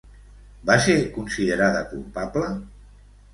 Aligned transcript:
Va 0.69 0.77
ser 0.85 0.95
considerada 1.17 1.85
culpable? 1.93 2.49